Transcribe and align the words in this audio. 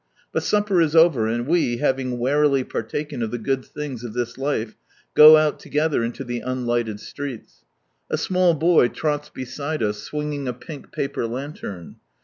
But 0.33 0.41
supper 0.41 0.81
is 0.81 0.95
over, 0.95 1.27
and 1.27 1.45
we, 1.45 1.77
having 1.77 2.17
warily 2.17 2.63
partaken 2.63 3.21
of 3.21 3.29
the 3.29 3.37
good 3.37 3.63
things 3.63 4.03
of 4.03 4.13
this 4.15 4.35
life, 4.35 4.75
go 5.13 5.37
out 5.37 5.59
together 5.59 6.03
into 6.03 6.23
the 6.23 6.39
unlighted 6.39 6.99
streets. 6.99 7.63
A 8.09 8.17
small 8.17 8.55
boy 8.55 8.87
trots 8.87 9.29
beside 9.29 9.83
us 9.83 10.01
swing 10.01 10.33
ing 10.33 10.47
a 10.47 10.53
pink 10.53 10.91
paper 10.91 11.27
lantern. 11.27 11.97